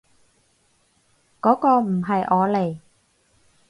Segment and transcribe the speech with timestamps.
[1.41, 2.79] 嗰個唔係我嚟